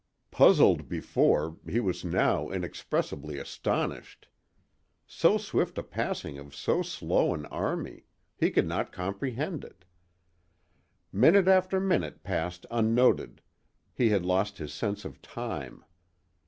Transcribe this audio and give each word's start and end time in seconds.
Puzzled 0.31 0.89
before, 0.89 1.57
he 1.69 1.79
was 1.79 2.03
now 2.03 2.49
inexpressibly 2.49 3.37
astonished. 3.37 4.27
So 5.05 5.37
swift 5.37 5.77
a 5.77 5.83
passing 5.83 6.39
of 6.39 6.55
so 6.55 6.81
slow 6.81 7.35
an 7.35 7.45
army!—he 7.45 8.49
could 8.49 8.65
not 8.65 8.91
comprehend 8.91 9.63
it. 9.63 9.85
Minute 11.13 11.47
after 11.47 11.79
minute 11.79 12.23
passed 12.23 12.65
unnoted; 12.71 13.43
he 13.93 14.09
had 14.09 14.25
lost 14.25 14.57
his 14.57 14.73
sense 14.73 15.05
of 15.05 15.21
time. 15.21 15.85